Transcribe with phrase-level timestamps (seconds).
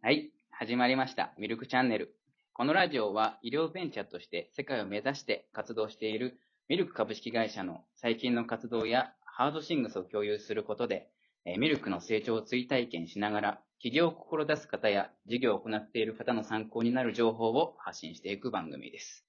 [0.00, 1.34] はい、始まりました。
[1.38, 2.14] ミルクチャンネル。
[2.52, 11.08] このラジオは医療ベンチャーとして世界を目指して活動しているミルク株式会社の最近の活動やハードシングスを共有することで、
[11.44, 19.26] えミルクの成長を追体験しながら、起業を志す方や事業を行っている方の参考になる情報を発信していく番組です。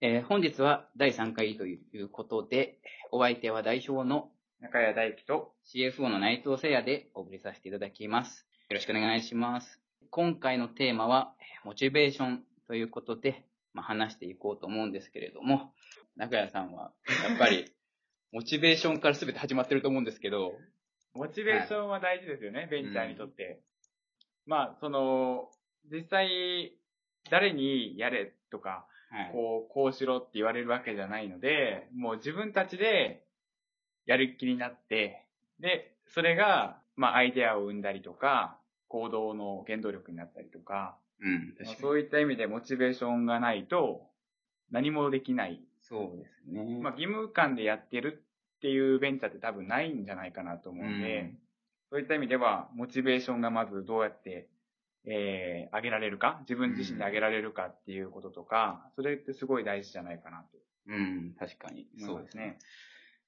[0.00, 2.78] えー本日は第3回ということで、
[3.10, 8.46] お相手は代表の中谷大輝と、CFO の内藤誠也でお送りさせていただきます。
[8.70, 9.83] よろしくお願いします。
[10.10, 15.72] 今回のテーマは、えーモチベーションということで、まあ、話していこうと思うんですけれども、
[16.16, 16.92] 中谷さんは、
[17.26, 17.72] やっぱり、
[18.32, 20.58] モチベーションから全て始まってると思うんですけど、
[21.14, 23.60] モチベーションは大事ですよね、ベンチャーにとって。
[24.44, 25.50] まあ、その、
[25.90, 26.76] 実際、
[27.30, 29.32] 誰にやれとか、はい。
[29.32, 33.24] こう、こうしろって言われるわけじゃないので、もう自分たちで
[34.04, 35.24] やる気になって、
[35.60, 38.58] で、それが、まあ、アイデアを生んだりとか、
[38.94, 41.54] 行動の原動力になったりとか、うん。
[41.80, 44.06] そういった意味でモチベーションがないと
[44.70, 45.60] 何もできない。
[45.82, 46.78] そうですね。
[46.80, 48.22] まあ、義務感でやってる
[48.56, 51.38] っていうベンチャーって多分ないんじゃないかなと思うんで、うん
[51.90, 54.48] そういった意味では、モチベーションがまずどうやって、
[55.06, 60.58] えー、上げられるか、自分自身で上げられるかっていうこととか、それってすごい大事じゃないかなと
[60.88, 61.86] うん、確かに。
[62.00, 62.58] 思いますね。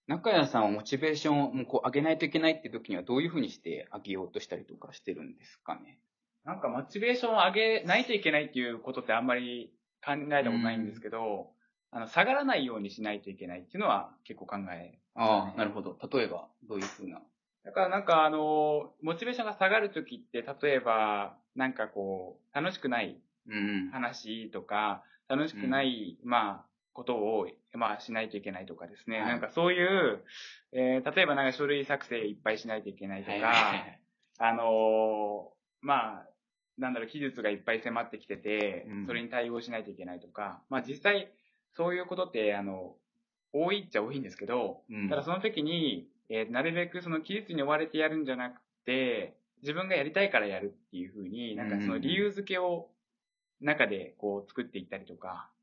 [0.07, 5.99] 中谷さんはモチベーションをこう上げないといけないっていう時にはどういうふうにして上げようとしたりとかしてるんですかね？
[6.45, 9.73] なんかモチベーションを上げないといけないっていうことってあんまり
[10.05, 11.51] 考えたことないんですけど、
[11.91, 15.99] あの、下がらないようにしないといけないっていうのは結構考えああ、なるほど。
[16.13, 17.21] 例えば、どういうふうな？
[17.65, 23.91] だからなんかあの、モチベーションが下がるときって、例えば、なんかこう、楽しくないうん。
[23.91, 29.19] 話とか、楽しくない、まあ、ことを、まあ、しないといけないとかですね。
[29.21, 29.27] はい。
[29.29, 30.25] なんかそういう、
[30.73, 34.01] えー例えばなんか書類作成いっぱいしないといけないとか、はい
[34.39, 35.49] あのー
[35.83, 36.27] まあ、
[36.79, 41.31] なんだろう、技術がいっぱい迫ってきててうん、それに対応しないといけないとか、まあ実際、
[41.77, 42.95] そういうことって、あの、
[43.53, 45.11] 多いっちゃ多いんですけど、うん。
[45.11, 52.89] ただその時に、えーなるべくその期日に追われてやるんじゃなくて、自分がやりたいからやるっていうふうに、なんかその理由付けを
[53.61, 55.56] 中でこう作っていったりとか、うん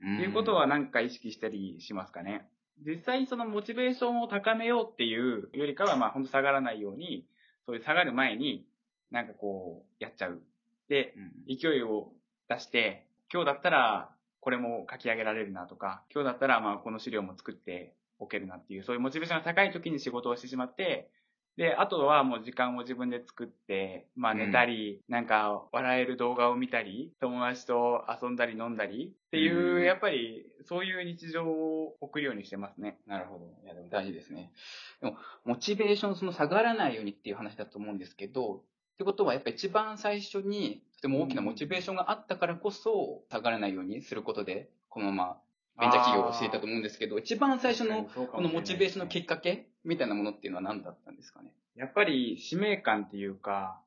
[0.00, 2.48] っていうことはなんか意識したりしますかね。
[2.86, 7.26] 実際そのモチベーションを高めようっていうよりかは、まあ本当下がらないように、
[7.66, 8.66] そういう下がる前に、
[9.10, 10.40] なんかこう、やっちゃう。
[10.88, 12.12] で、うん勢いを
[12.48, 21.10] 出して、今日だったらこれも書き上げられるなとか、今日だったらまあこの資料も作っておけるなっていう、そういうモチベーションが高い時に仕事をしてしまって、
[21.56, 32.98] で、あとはもう時間を自分で作って、まあ寝たり、なんか笑える動画を見たり、友達と遊んだり飲んだりっていう、うんやっぱりそういう日常を送るようにしてますね。
[33.06, 33.44] なるほど。
[33.64, 34.52] いや、でも大事ですね。
[35.00, 38.62] でも、モチベーション、その下がらないようにっていう話だと思うんですけど、っ
[38.98, 45.40] てことは、やっぱ一番最初に、とても大きなモチベーションがあったからこそ、下がらないようにすることで、このまま、
[45.80, 51.52] ベンチャー企業をしていたと思うんですけど、一番最初の、このモチベーションのきっかけみたいなものっていうのは何だったんですかね？
[51.76, 53.80] やっぱり使命感っていうか、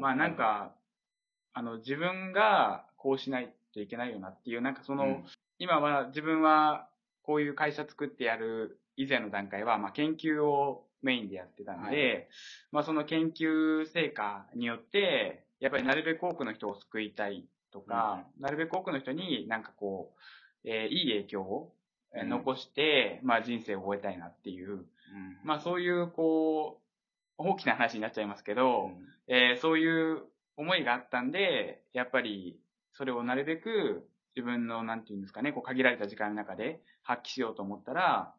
[0.00, 0.72] まあなん、か、
[1.54, 5.24] あの、自分がこうしないといけないよなっていう、なんかその、うん。
[5.58, 6.88] 今は自分は
[7.22, 12.28] こういう会社作ってやる以前の段階は、まあ研究をメインでやってたんで、
[12.70, 20.12] まあその研究成果によって、やっぱりなるべく多くの人を救いたいとか、なるべく多くの人になんかこ
[20.64, 21.72] う、えーいい影響を
[22.14, 25.38] 残して、まあ人生を終えたいなっていう、うん。
[25.44, 26.80] まあそういうこ
[27.38, 29.34] う、大きな話になっちゃいますけど、うん。
[29.34, 30.22] えーそういう
[30.56, 32.58] 思いがあったんで、やっぱり
[32.92, 38.34] それをなるべく自分の、なんていうんですかね、こう限られた時間の中で発揮しようと思ったら、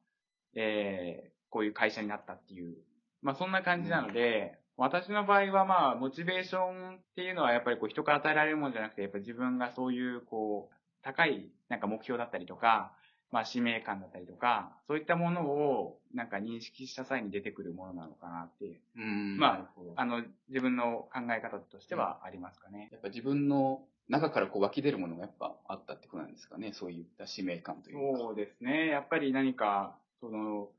[0.56, 2.78] えーこういう会社になったっていう、
[3.24, 12.94] まあそんな感じなので、私の場合はまあ、モチベーションっていうのはやっぱりこう人から与えられるものじゃなくて、やっぱり自分がそういうこう、高いなんか目標だったりとか、
[13.32, 22.90] まあ使命感だったりとか、そういったものをなんか認識した際に出てくるものなのかなっていう、うんまああの、自分の考え方としてはありますかね。
[22.92, 26.74] やっぱ自分の中からこう湧き出るものがやっぱあったってことなんですかね。
[26.74, 28.20] そういった使命感というか。
[28.20, 28.88] そうですね。
[28.88, 30.70] やっぱり何か、その、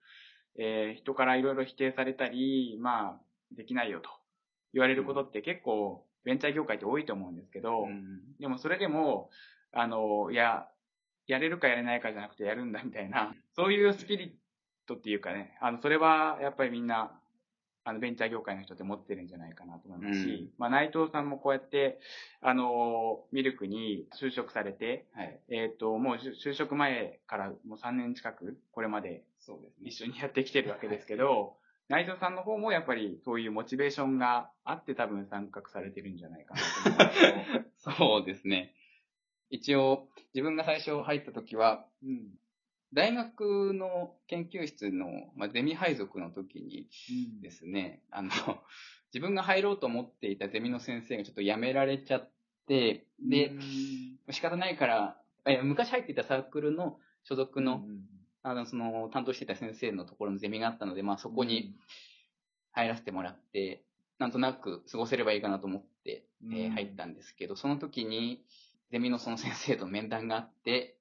[0.59, 3.21] えー人からいろいろ否定されたり、まあ、
[3.57, 4.11] できないよと
[4.75, 9.31] 言われることって結構、ベンチャー業界って多いと思うんですけど、うんでもそれでも、
[9.73, 10.67] あの、いや、
[11.31, 14.31] やれるかやれないかじゃなくてやるんだみたいな、そういうスピリッ
[14.87, 17.13] トっていうかね、あの、それはやっぱりみんな、
[17.85, 22.01] あの、ベンチャー業界の人って持ってるんじゃないかなと思いますし、うんまあ、内藤さんもこうやって、
[22.43, 25.41] あの、ミルクに就職されて、はい。
[25.49, 29.89] えっ、と、もう就就職前からもう3年近く、これまでそうですね。
[29.89, 31.57] 一緒にやってきてるわけですけど、
[31.89, 37.91] 内藤さんの方もやっぱりそういうモチベーションがあって多分参画されてるんじゃないかなと思います。
[37.99, 38.75] そうですね。
[39.51, 42.29] 一応、自分が最初入った時は、うん。
[42.93, 45.07] 大学の研究室の、
[45.37, 46.89] まあ、ゼミ配属の時に
[47.41, 48.31] ですね、あの、
[49.15, 52.31] 自分が入ろうと思っていたゼミの先生がちょっと辞められちゃっ
[52.67, 54.33] て、でう、ん。
[54.33, 58.07] 仕方ないから、え昔入っていたサークルの所属の、うん。
[58.43, 61.77] あの、その、担当していた先生のところのゼミがあったので、まあそこに、
[62.73, 63.85] 入らせてもらって、
[64.19, 66.55] なんとなく過ごせればいいかなと思って、うん。
[66.57, 68.45] えー入ったんですけど、その時に、
[68.91, 70.97] ゼミのその先生と面談があって、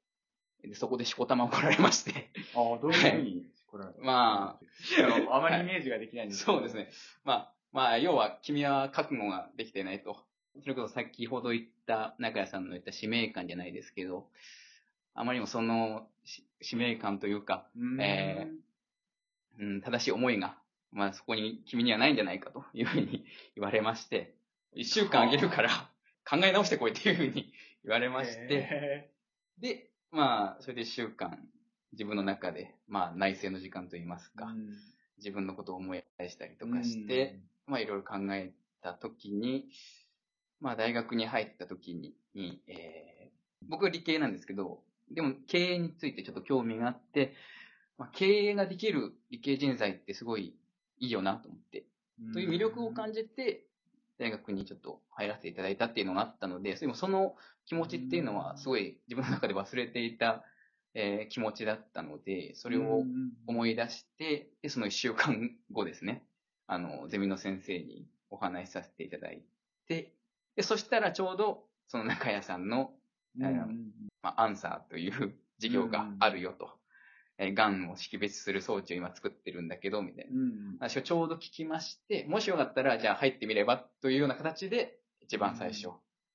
[0.64, 3.86] でそこでしこたま怒られまして、ああ、どういうふうに、これ。
[4.02, 6.76] まあの、あまりイメージができないんですけどそうです。
[6.76, 6.90] ね。
[7.24, 10.18] まあ、まあ、要は、君は覚悟ができていないと。
[10.62, 14.28] それこそ先ほど言った、中谷さんの言った使命感じゃないですけど、
[15.14, 18.48] あまりにもそのし使命感というか、うんえ
[19.60, 20.58] うん、正しい思いが、
[20.92, 23.26] まあそこに君にはないんじゃないかというふうに
[23.56, 24.36] 言われまして、
[24.74, 25.70] 一週間あげるから
[26.30, 27.52] 考え直してこいっていうふうに
[27.90, 29.10] 言われまして、へ
[29.60, 31.40] で、まあ、それで一週間
[31.92, 34.70] 自分の中で、まあ内省の時間といいますか、ーうん。
[35.18, 38.54] 自分のことを思い出したりとかして、、まあいろいろ考え
[38.84, 39.70] たときに、
[40.62, 42.14] まあ大学に入ったときに、
[42.68, 43.30] えー
[43.68, 44.80] 僕は理系なんですけど、
[45.12, 47.34] でも経営についてちょっと興味があって、
[47.98, 50.56] まあ、経営ができる理系人材ってすごい
[51.00, 51.84] いいよなと思って、
[52.24, 52.34] うん。
[52.34, 53.66] という魅力を感じて、
[54.20, 57.36] 大学にちょっと入らせていただいたっていうのがあったので、でもその
[57.70, 60.44] 気持ちっていうのはすごい自分の中で忘れていた、
[60.96, 63.04] えー気持ちだったので、それを
[63.46, 66.24] 思い出して、で、その一週間後ですね、
[66.66, 69.44] あの、ゼミの先生にお話しさせていただい
[69.88, 70.16] て、
[70.56, 72.92] で、そしたらちょうど、その中谷さんの、
[73.38, 73.68] うんあの
[74.24, 76.72] まあ、アンサーという事業があるよと、
[77.38, 80.32] えー、癌を識別する装置を今作ってるんだけど、みたいな。
[80.32, 85.90] うん話をちょうど聞きまして、もしよかったら、じゃあ入ってみればというような形で、一番最初、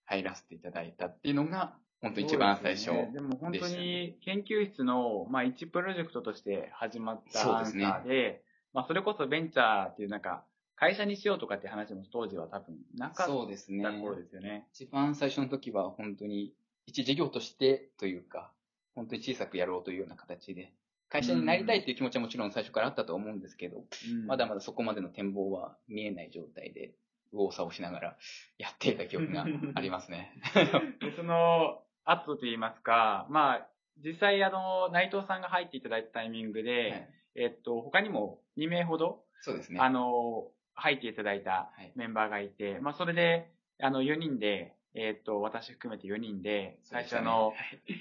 [0.05, 2.77] 入らせていただいたっていうのが、本当一番最初。
[2.77, 8.43] ですよねでも本当に研究室の、まあ、一プロジェクトとして始まったアンサそうですねーで、
[8.75, 10.45] まあ、それこそベンチャーっていうなんか、
[10.77, 13.93] 会社にしようとかって話も当時は多分なかっそうですねた。
[13.93, 14.67] 頃ですよね。
[14.75, 16.53] 一番最初の時は本当に
[16.87, 18.53] 一事業としてというか、
[18.95, 20.73] 本当に小さくやろうというような形で、
[21.09, 23.85] 会社になりたいっていう気持ちはもちろん最初からあったと思うんですけど、
[24.27, 26.93] まだまだそこまでの展望は見えない状態で、
[27.35, 28.17] 右往左往しながら
[28.59, 29.45] やっていた記憶が
[29.75, 30.33] ありますね。
[31.01, 33.69] でその後と言いますか、まあ、
[34.03, 39.81] 実際あの、内藤さんが入っていただいたタイミングで、はいえっと、他にも2名ほど、そうですね。
[39.81, 43.51] あの、入っていただいたはいメンバーがいて、まあ、それで、
[43.81, 47.53] あの、4人で、えっと、私含めて4人で、最初あの、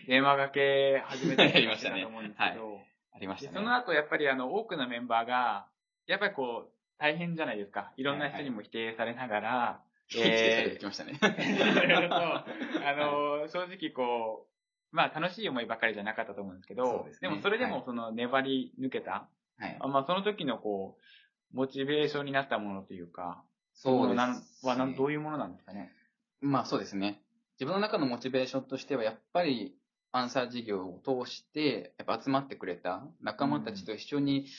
[0.08, 2.80] 電話掛け始めてやりましたねと思うんですけど、
[3.14, 3.54] ありましたね。
[3.54, 5.68] でその後、やっぱりあの、多くのメンバーが、
[6.06, 6.74] やっぱりこう、
[7.04, 7.92] 大変じゃないですか。
[7.98, 11.20] いろんな人にも否定されながら、 一致されてきましたね。
[11.22, 19.28] あの、正直こう、まあ楽しい思いばかりじゃなかったと思うんですけど、ですねもそれではいもその粘り抜けた、
[19.58, 19.78] はい。
[19.82, 25.92] あまあその時のこう、モチベーションになったものというか、そうです、なんはなんどういうものなんですかね？
[26.40, 27.22] まあそうですね。
[27.60, 29.76] 自分の中のモチベーションとしては、やっぱり
[30.14, 34.50] アンサー事業を通して、やっぱ集まってくれた仲間たちと一緒に、え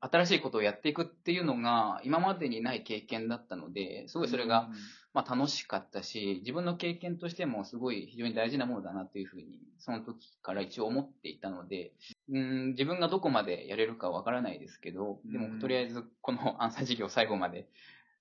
[0.00, 4.68] 新しいことをやっていくっていうのが、今までにない経験だったので、すごいそれが、
[5.14, 11.92] まあ楽しかったし、自分の経験としてもすごい非常に大事なものだなというふうに、その時から一応思っていたので、
[12.28, 17.68] うん、自分がどこまでやれるかわからないですけど、でうんもとりあえずこのアンサー事業を最後まで、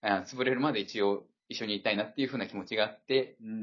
[0.02, 3.56] あ潰れるまで一応一緒にいたいなっていうふうな気持ちがあって、うんうん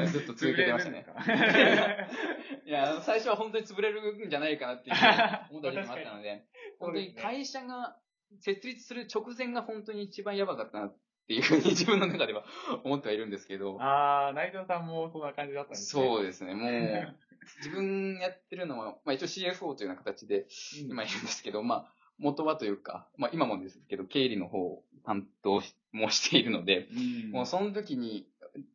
[0.00, 0.06] うん。
[0.12, 1.06] ずっと続けてましたね。
[2.66, 5.12] いや、最初は本当に潰れるんじゃないかなっていうふうに
[5.50, 6.44] 思った時もあったので、
[6.78, 7.96] 本当に会社が
[8.40, 10.96] 設立する直前が本当に一番やばかったなっ
[11.28, 12.44] ていうふうに自分の中では
[12.84, 16.02] 思ってはいるんですけど、ああ、内藤さんもそんな感じだったんですね。
[16.02, 17.16] そうですね、もう、
[17.58, 20.46] 自分やってるのは、まあ一応 CFO というような形で
[20.82, 26.88] うん今いるんですけど、まあ元はというか、まあ今もですけど、経理の方を担当しもしているので、
[27.26, 27.30] うん。
[27.32, 28.26] もうその時に、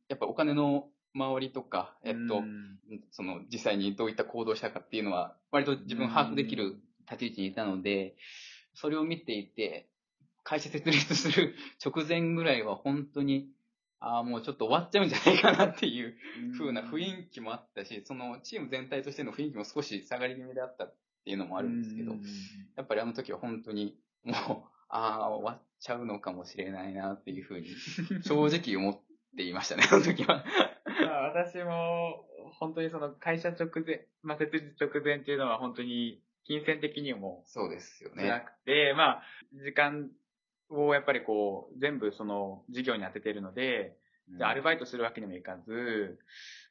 [0.09, 0.87] やっぱお金の
[1.17, 2.77] 回りとか、えっと、うん。
[3.11, 6.77] その実際にどういった行動をしたかっていうのは、割と自分把握できる
[7.09, 8.15] 立ち位置にいたので、
[8.75, 9.89] それを見ていて、
[10.43, 13.49] 会社設立する 直前ぐらいは本当に、
[13.99, 16.15] ああ、もうちょっと終わっちゃうんじゃないかなっていう
[16.57, 20.87] 風な雰囲気もあったし、そのチーム全体としての雰囲気も少し下がり気味であった
[21.27, 22.21] っていうのもあるんですけど、うん
[22.77, 24.35] やっぱりあの時は本当に、もう、
[24.89, 27.67] ああ、終わっちゃうのかもしれないなっていう風に、
[28.23, 28.99] 正直思っ
[29.35, 30.45] ていましたね、 あの時は。
[30.85, 32.23] まあ私も、
[32.59, 38.45] 本当にその会社直前、まあ、設立直前っていうのは本当に金銭的にもそうですよ辛ね。
[38.45, 40.11] くて、まあ、時間
[40.69, 43.97] をやっぱりこう、全部その事業に当ててるので、
[44.37, 46.19] じゃあアルバイトするわけにもいかず、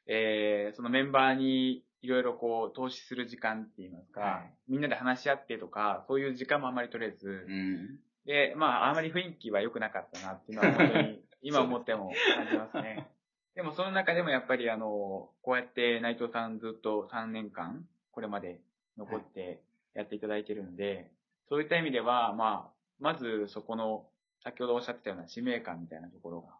[0.07, 7.99] えー、そのメンバーにいろいろこう投資する時間って言いますか、はいみんなで話し合ってとか、そういう時間もあまり取れず、うん。
[8.25, 13.09] で、まあ、あまり雰囲気は良くなかったなっていうのは本当に 今思っても感じますね。
[13.55, 18.59] でもその中でもやっぱりあの、こうやって内藤さんずっと3年間、これまで
[18.97, 19.61] 残って
[19.93, 21.09] やっていただいてるんで、
[21.47, 24.05] そういった意味では、まあ、まずそこの、
[24.43, 26.57] 先ほどおっしゃってたような使命感みたいなところが、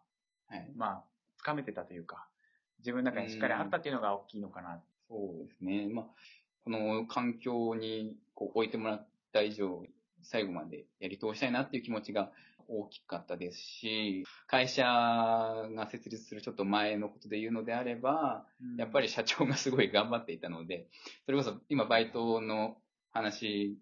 [0.48, 0.72] はい。
[0.74, 1.04] まあ、
[1.36, 2.26] つかめてたというか、
[2.78, 4.80] 自分の中にしっかりあったっていうのが大きいのかな。
[5.08, 5.88] そうですね。
[5.92, 6.06] まあ、
[6.64, 9.84] この環境にこう置いてもらった以上、
[10.22, 12.30] 最後までやり通したいなっていう気持ちが
[12.68, 18.44] 大きかったですし、会社が設立するちょっと前のことで言うのであれば、
[18.76, 20.88] やっぱり、り社長がすごい頑張っていたので、
[21.24, 22.76] それこそ今バイトの
[23.10, 23.78] 話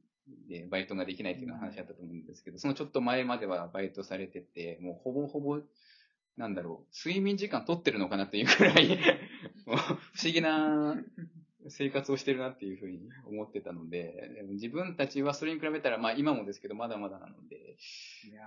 [0.48, 5.58] でバイトができないっていう話あったと思うんですけど、そのちょっと前まではバイトされてて、もうほぼほぼ、
[6.36, 8.98] なんだろう、睡眠時間取ってるのかなっていうくらい、
[9.64, 10.96] 不思議な
[11.68, 17.76] 生活をしてるなっていうふうに思ってたので、自分たちはそれに比べたら、まあ今もですけど、まだまだなので、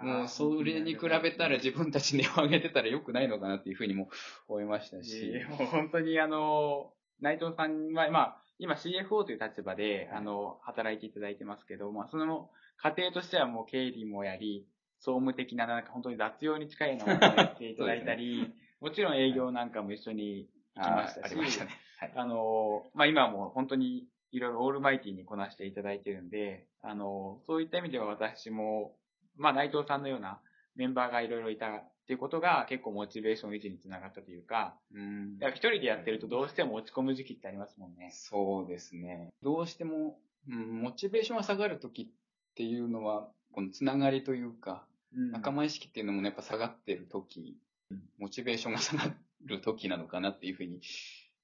[0.03, 4.10] もうそれに比べたら自分たち値を上げてたら良くないのかなっていうふうにも
[4.48, 14.65] 思いましたいしもう本当にあの、内藤さんは、まあ、今 CFO という立場で、あの、働いていただいてますけど、まあ、その過程としてはもう経理もやり、
[15.00, 21.72] 総務的な、なんか本当に雑用に近いのを やっていただいたり、もちろん営業なんかも一緒に行きましたしあーあたね。
[22.00, 22.12] はい。
[22.15, 28.96] あの、まあ、今はもう本当にいろいろオールマイティにこなしていただいてるんで、あの、そういった意味では私も、
[29.36, 30.39] まあ、内藤さんのような
[30.75, 38.10] メンバーがいろいろいたっていうことが結構モチベーション維持につながったというか、うん一人でやってるとどうしても落ち込む時期ってありますもんね。
[38.13, 39.29] そうですね。
[39.44, 42.08] どうしても、うん、モチベーションが下がるときっ
[42.56, 47.58] ていうのは、このつながりというか、うん仲間意識っていうのもねやっぱ下がってるとき、
[48.18, 50.82] モチベーションが下がるときなのかなっていうふうに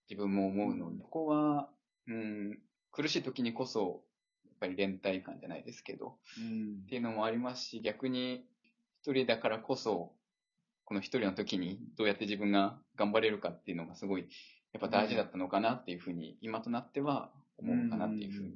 [0.10, 1.70] 自分も思うので、ここは、
[2.08, 2.60] うん、
[2.92, 4.04] 苦しいときにこそ、
[4.46, 6.84] やっぱり連帯感じゃないですけど、うん。
[6.84, 8.46] っていうのもありますし、逆に
[9.02, 10.14] 一人だからこそ、
[10.86, 14.28] この一人の時にどうやって自分が頑張れるかっていうのがすごい、
[14.74, 18.54] やっぱ大事だったのかなっていうふうに、今となっては思うかなっていうふうに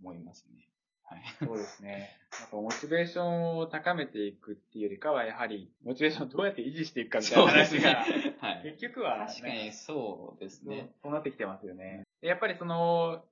[0.00, 0.68] 思いますね。
[1.10, 1.22] はい。
[1.44, 2.10] そうですね。
[2.40, 8.04] なんかモチベーションを高めていくっていうよりかは、やはり、モチベーションをどうやって維持していくかみたいな話が、
[8.40, 8.62] はい。
[8.64, 10.90] 結局は、確かにそうですね。
[11.02, 12.04] そうなってきてますよね。
[12.20, 13.24] でやっぱりその、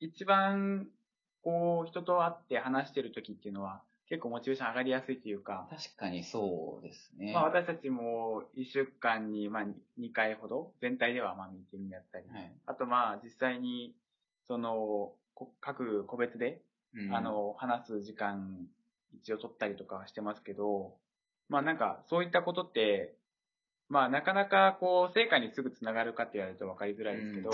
[0.00, 0.88] 一番、
[1.42, 7.32] こう、人と会って話してる時っていうのは、結構モチベーション上がりやすいというか、確かにそうですね。
[7.32, 9.62] まあ私たちも一週間に、まあ
[9.98, 13.94] 2回ほど、全体ではまあミーティングやったり、はいあとまあ実際に、
[14.48, 16.60] その、こ各個別で、
[16.94, 18.66] うんあ、の、話す時間
[19.14, 20.94] 一応取ったりとかはしてますけど、
[21.48, 23.14] まあなんかそういったことって、
[23.88, 27.50] まあなかなかこう成果にすぐつながるかって言われると分かりづらいですけど、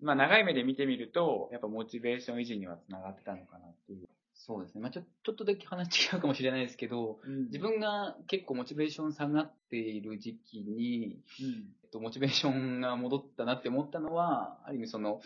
[0.00, 4.08] まあ長い目で見てみると、やっぱモチベーション維持にはつながってたのかなっていう。
[4.34, 4.80] そうですね。
[4.80, 15.20] まあちょちょっとだけ話違うかもしれないですけど、自分が結構モチベーション下がっている時期に、うん、えっと、モチベーションが戻ったなって思ったのは、ある意味その、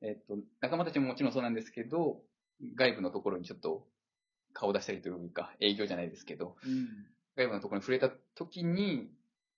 [0.00, 2.20] えっと、仲間たちももちろんそうなんですけど、
[2.76, 3.86] 外部のところにちょっと
[4.52, 7.06] 顔出したりというか、営業じゃないですけど、うん。
[7.36, 9.08] 外部のところに触れた時に、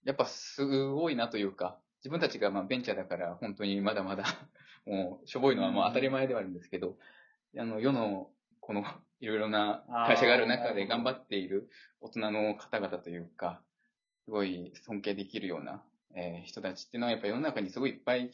[0.04, 4.24] やっぱすごいなというか、自分たちがまあベンチャーだから本当にまだまだ、
[4.86, 6.98] もうしょぼいのはもう当たり前ではあるんですけど、
[7.56, 8.30] あの世の
[8.60, 8.84] この
[9.20, 11.70] いろいろな会社がある中で頑張っている
[12.00, 13.62] 大人の方々というか、
[14.24, 15.82] すごい尊敬できるような、
[16.14, 18.30] えー人たちっていうのはやっぱ世の中にすごいいっぱい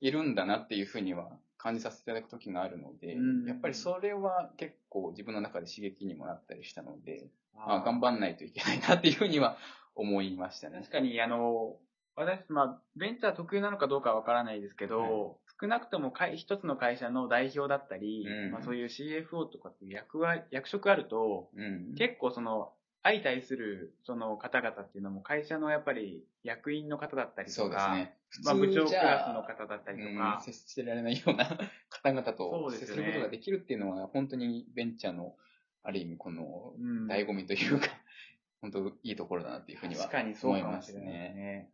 [0.00, 9.56] いるんだなっていうふうには感じさせていただく時があるので、うんやっぱりそれは結構自分の中で刺激にもなったりしたので、ああ頑張んないといけないなっていうふうには
[9.94, 10.78] 思いましたね。
[10.80, 11.76] 確かに、あの、
[12.16, 15.10] 私、まあ、ベンチャー特有なのかどうかはわからないですけど、はい
[15.60, 21.94] 少なくとも会一つの会社の代表だったり、うんまあ、そういう CFO とかっていう役は、役職あると、うん。
[21.94, 22.72] 結構その、
[23.02, 28.16] 相対するその方々っていうのも会社のやっぱり役員の方だったりとか、そうですね。
[28.44, 31.44] まあ、部長クラスの方だったりとうんか、接してられないような
[31.90, 35.36] 方々そと接することができるっていうのは、本当にベンチャーの、
[35.82, 37.88] ある意味この、うん醍醐味というか、
[38.62, 41.04] 本当いいところだなっていうふうには確かにそう思いますね。
[41.04, 41.70] ね。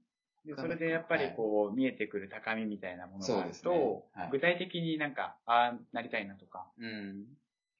[0.46, 7.26] でそれでやっぱりこう、見えてくる高みみたいなものがあるそうですねと、はい具体的になんか、ああなりたいなとか、うん。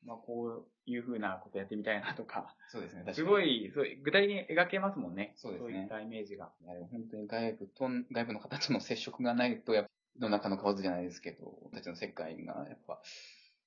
[0.04, 3.02] まあこういうふうなことやってみたいなとか、そうですね。
[3.04, 5.34] 確かにすごい、そう具体的に描けますもんね。
[5.36, 6.50] そうですねいったイメージが。
[6.90, 9.90] 本当に外部と、外部の方との接触がないと、やっぱ、
[10.20, 13.00] 世の中の蛙じゃないですけど、私たちの世界がやっぱ、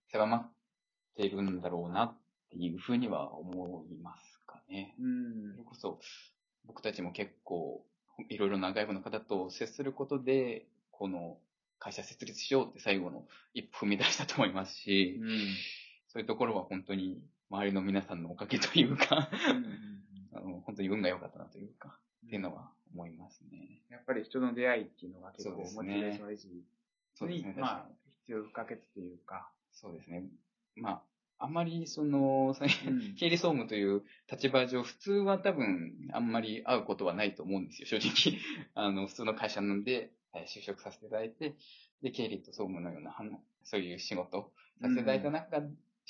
[0.10, 0.52] 狭まっ
[1.16, 2.18] ているんだろうなっ
[2.50, 4.96] ていうふうには思いますかね。
[5.00, 6.00] うんそれこそ、
[6.66, 7.86] 僕たちも結構、
[8.30, 11.38] いろいろな外部の方と接することで、この
[11.80, 15.30] 会社設立しようって最後の一歩踏み出したと思いますし、うん。
[16.12, 19.30] そういうところは本当に周りの皆さんのおかげというか、
[20.36, 23.82] あの本当に運が良かったなというか、っていうのは思いますね。
[23.90, 26.66] やっぱり人の出会いっていうのが結構そうですねモチベーション維持
[27.14, 27.90] そうですね、に、まあ、
[28.24, 29.50] 必要不可欠っていうか。
[29.72, 30.26] そうですね。
[30.76, 31.04] まあ、
[31.46, 38.38] あんまりその、さうん 経理総務という立場上、普通は多分あんまり会うことはないと思うんですよ、正直。
[38.76, 41.56] あの、普通の会社なんで、えー就職させていただいて、
[42.02, 43.16] で、経理と総務のような、
[43.64, 45.62] そういう仕事をさせていただいた中、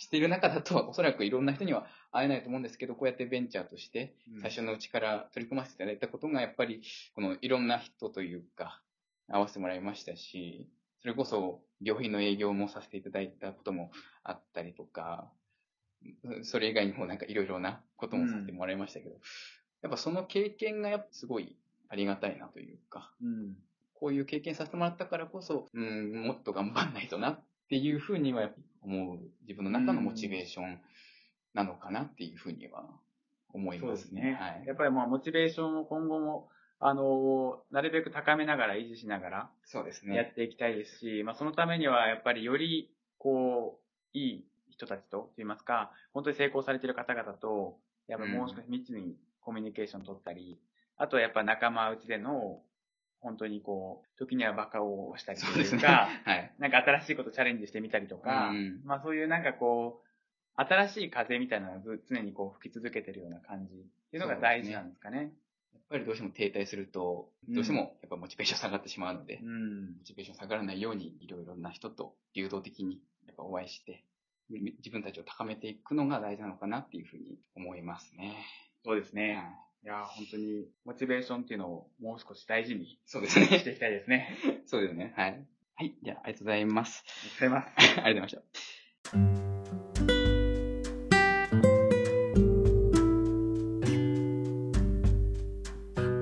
[0.02, 6.82] している中だと、おそらくいろんな人には会えないと思うんですけど、こうやってベンチャーとして、うん最初のうちから取り組ませていただいたことが、やっぱり、
[7.14, 8.82] このいろんな人というか、
[9.28, 10.68] 会わせてもらいましたし、
[11.02, 13.92] それこそ、病院の営業もさせていただいたことも
[14.24, 15.32] あったりとか、
[16.42, 19.16] それ以外にもなんかいろいろなこともさせてもらいましたけど、
[19.84, 21.56] やっぱその経験がやっぱすごい
[21.90, 23.56] ありがたいなというか、うん。
[23.94, 27.40] こういう経験させてもらったからこそ、うん、もっと頑張んないとなっ
[27.72, 28.50] ていうふうには
[28.82, 30.82] 思う自分の中のモチベーション
[31.54, 32.84] なのかなっていうふうには
[33.54, 34.38] 思いますすね。
[34.38, 34.74] はいや。
[34.74, 36.50] っぱりまあ、モチベーションを今後も、
[36.82, 40.34] あの、なるべく高めながら維持しながらそうですやっね。
[40.36, 43.80] ていきたいですし、まあ、そのためにはやっぱりより、こ
[44.14, 50.60] う、いい人たちと、と言いますか、本当に成功されている方々と、やっぱりもう少し密にコミュニケーション取ったり、
[50.98, 52.62] あとはやっぱ仲間内での、
[53.22, 55.82] 本当にこう、時にはバカをしたりとそうですね。
[55.82, 56.54] はい。
[56.60, 60.08] なんか新しいことチャレンジしてみたりとか、うんまあそういうなんかこう、
[60.56, 63.78] 新しい風みたいなのがず常にこう吹き続けてるような感じっ
[64.12, 65.32] ていうのが大事なんですかね。
[65.74, 69.98] やっぱりどうしても停滞すると、どうしてもやっぱモチベーション下がってしまうので、うん。
[69.98, 74.04] モチベーション下がらないように、いろいろな人と流動的にやっぱお会いして、
[74.50, 78.36] み自分たちを高めていくのが大事なのかなっていうふうに思いますね。
[78.84, 79.36] そうですね。
[79.36, 83.48] はいいやー、本当に、モチベーションっていうのをもう少し大事にそうですね。
[83.48, 84.38] していきたいですね。
[84.68, 85.12] そうですね。
[85.18, 85.44] はい。
[85.76, 85.96] はい。
[86.04, 87.04] じゃあ、ありがとうございます。
[87.40, 87.82] ありがとうございます。
[87.82, 88.42] ありがとうございました。